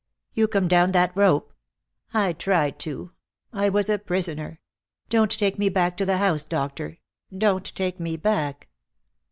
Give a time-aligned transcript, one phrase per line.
[0.33, 1.53] "You come down that rope?"
[2.11, 3.11] "I tried to.
[3.53, 4.59] I was a prisoner.
[5.09, 6.97] Don't take me back to the house, doctor.
[7.37, 8.67] Don't take me back!"